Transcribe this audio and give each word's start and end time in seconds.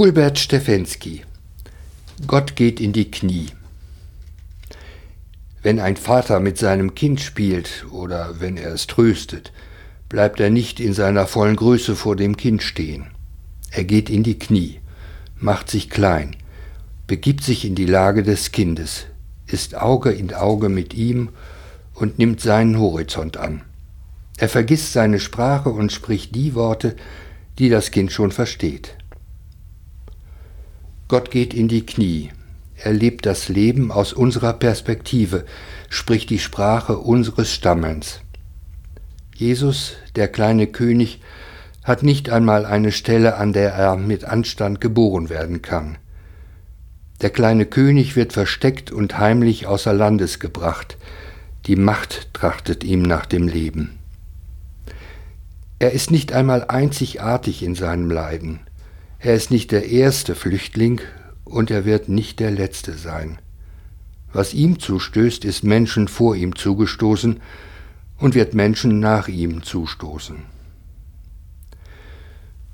Fulbert 0.00 0.38
Stefensky 0.38 1.24
Gott 2.26 2.56
geht 2.56 2.80
in 2.80 2.94
die 2.94 3.10
Knie. 3.10 3.48
Wenn 5.62 5.78
ein 5.78 5.98
Vater 5.98 6.40
mit 6.40 6.56
seinem 6.56 6.94
Kind 6.94 7.20
spielt 7.20 7.84
oder 7.90 8.40
wenn 8.40 8.56
er 8.56 8.72
es 8.72 8.86
tröstet, 8.86 9.52
bleibt 10.08 10.40
er 10.40 10.48
nicht 10.48 10.80
in 10.80 10.94
seiner 10.94 11.26
vollen 11.26 11.54
Größe 11.54 11.96
vor 11.96 12.16
dem 12.16 12.38
Kind 12.38 12.62
stehen. 12.62 13.08
Er 13.70 13.84
geht 13.84 14.08
in 14.08 14.22
die 14.22 14.38
Knie, 14.38 14.80
macht 15.36 15.68
sich 15.68 15.90
klein, 15.90 16.34
begibt 17.06 17.44
sich 17.44 17.66
in 17.66 17.74
die 17.74 17.84
Lage 17.84 18.22
des 18.22 18.52
Kindes, 18.52 19.04
ist 19.48 19.74
Auge 19.74 20.12
in 20.12 20.32
Auge 20.32 20.70
mit 20.70 20.94
ihm 20.94 21.28
und 21.92 22.18
nimmt 22.18 22.40
seinen 22.40 22.78
Horizont 22.78 23.36
an. 23.36 23.60
Er 24.38 24.48
vergisst 24.48 24.94
seine 24.94 25.20
Sprache 25.20 25.68
und 25.68 25.92
spricht 25.92 26.34
die 26.34 26.54
Worte, 26.54 26.96
die 27.58 27.68
das 27.68 27.90
Kind 27.90 28.12
schon 28.12 28.32
versteht. 28.32 28.96
Gott 31.10 31.32
geht 31.32 31.54
in 31.54 31.66
die 31.66 31.84
Knie. 31.84 32.30
Er 32.76 32.92
lebt 32.92 33.26
das 33.26 33.48
Leben 33.48 33.90
aus 33.90 34.12
unserer 34.12 34.52
Perspektive, 34.52 35.44
spricht 35.88 36.30
die 36.30 36.38
Sprache 36.38 36.98
unseres 36.98 37.52
Stammelns. 37.52 38.20
Jesus, 39.34 39.94
der 40.14 40.28
kleine 40.28 40.68
König, 40.68 41.20
hat 41.82 42.04
nicht 42.04 42.30
einmal 42.30 42.64
eine 42.64 42.92
Stelle, 42.92 43.34
an 43.38 43.52
der 43.52 43.72
er 43.72 43.96
mit 43.96 44.24
Anstand 44.24 44.80
geboren 44.80 45.30
werden 45.30 45.62
kann. 45.62 45.98
Der 47.22 47.30
kleine 47.30 47.66
König 47.66 48.14
wird 48.14 48.32
versteckt 48.32 48.92
und 48.92 49.18
heimlich 49.18 49.66
außer 49.66 49.92
Landes 49.92 50.38
gebracht. 50.38 50.96
Die 51.66 51.74
Macht 51.74 52.32
trachtet 52.34 52.84
ihm 52.84 53.02
nach 53.02 53.26
dem 53.26 53.48
Leben. 53.48 53.98
Er 55.80 55.90
ist 55.90 56.12
nicht 56.12 56.32
einmal 56.32 56.66
einzigartig 56.68 57.64
in 57.64 57.74
seinem 57.74 58.12
Leiden. 58.12 58.60
Er 59.22 59.34
ist 59.34 59.50
nicht 59.50 59.70
der 59.70 59.90
erste 59.90 60.34
Flüchtling 60.34 61.02
und 61.44 61.70
er 61.70 61.84
wird 61.84 62.08
nicht 62.08 62.40
der 62.40 62.50
letzte 62.50 62.94
sein. 62.94 63.38
Was 64.32 64.54
ihm 64.54 64.78
zustößt, 64.78 65.44
ist 65.44 65.62
Menschen 65.62 66.08
vor 66.08 66.34
ihm 66.36 66.56
zugestoßen 66.56 67.40
und 68.16 68.34
wird 68.34 68.54
Menschen 68.54 68.98
nach 68.98 69.28
ihm 69.28 69.62
zustoßen. 69.62 70.36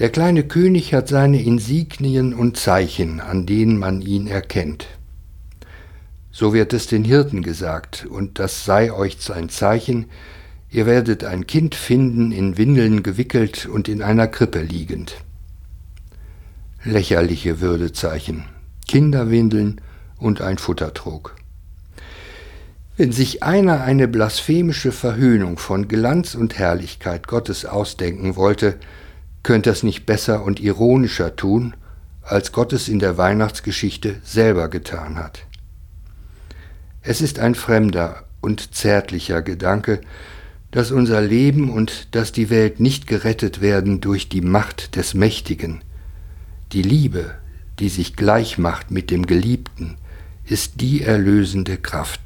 Der 0.00 0.10
kleine 0.10 0.42
König 0.42 0.92
hat 0.94 1.06
seine 1.06 1.40
Insignien 1.40 2.34
und 2.34 2.56
Zeichen, 2.56 3.20
an 3.20 3.46
denen 3.46 3.78
man 3.78 4.02
ihn 4.02 4.26
erkennt. 4.26 4.88
So 6.32 6.52
wird 6.52 6.72
es 6.72 6.88
den 6.88 7.04
Hirten 7.04 7.42
gesagt, 7.42 8.04
und 8.10 8.40
das 8.40 8.64
sei 8.64 8.92
euch 8.92 9.18
sein 9.20 9.48
Zeichen, 9.48 10.06
ihr 10.70 10.86
werdet 10.86 11.22
ein 11.22 11.46
Kind 11.46 11.76
finden, 11.76 12.32
in 12.32 12.56
Windeln 12.56 13.04
gewickelt 13.04 13.66
und 13.66 13.88
in 13.88 14.02
einer 14.02 14.26
Krippe 14.26 14.60
liegend 14.60 15.22
lächerliche 16.84 17.60
Würdezeichen, 17.60 18.44
Kinderwindeln 18.88 19.80
und 20.18 20.40
ein 20.40 20.58
Futtertrog. 20.58 21.36
Wenn 22.96 23.12
sich 23.12 23.42
einer 23.42 23.82
eine 23.82 24.06
blasphemische 24.06 24.92
Verhöhnung 24.92 25.58
von 25.58 25.88
Glanz 25.88 26.34
und 26.34 26.58
Herrlichkeit 26.58 27.26
Gottes 27.26 27.64
ausdenken 27.64 28.36
wollte, 28.36 28.78
könnte 29.42 29.70
es 29.70 29.82
nicht 29.82 30.06
besser 30.06 30.44
und 30.44 30.60
ironischer 30.60 31.34
tun, 31.34 31.74
als 32.22 32.52
Gott 32.52 32.72
es 32.72 32.88
in 32.88 32.98
der 32.98 33.18
Weihnachtsgeschichte 33.18 34.16
selber 34.22 34.68
getan 34.68 35.16
hat. 35.16 35.46
Es 37.02 37.20
ist 37.20 37.38
ein 37.38 37.54
fremder 37.54 38.24
und 38.40 38.74
zärtlicher 38.74 39.42
Gedanke, 39.42 40.00
dass 40.70 40.90
unser 40.90 41.20
Leben 41.20 41.70
und 41.70 42.14
dass 42.14 42.32
die 42.32 42.50
Welt 42.50 42.78
nicht 42.78 43.06
gerettet 43.06 43.60
werden 43.60 44.00
durch 44.00 44.28
die 44.28 44.40
Macht 44.40 44.96
des 44.96 45.14
Mächtigen, 45.14 45.82
die 46.72 46.82
Liebe, 46.82 47.34
die 47.78 47.88
sich 47.88 48.16
gleich 48.16 48.58
macht 48.58 48.90
mit 48.90 49.10
dem 49.10 49.26
Geliebten, 49.26 49.96
ist 50.44 50.80
die 50.80 51.02
erlösende 51.02 51.76
Kraft. 51.76 52.20